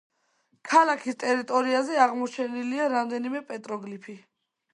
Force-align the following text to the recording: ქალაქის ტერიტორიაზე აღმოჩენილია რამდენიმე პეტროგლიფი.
ქალაქის 0.69 1.17
ტერიტორიაზე 1.23 1.99
აღმოჩენილია 2.07 2.89
რამდენიმე 2.95 3.45
პეტროგლიფი. 3.53 4.19